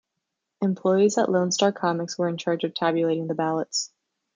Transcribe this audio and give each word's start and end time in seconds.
Employees 0.63 1.19
at 1.19 1.29
Lone 1.31 1.51
Star 1.51 1.71
Comics 1.71 2.17
were 2.17 2.27
in 2.27 2.35
charge 2.37 2.63
of 2.63 2.73
tabulating 2.73 3.27
the 3.27 3.35
ballots. 3.35 3.93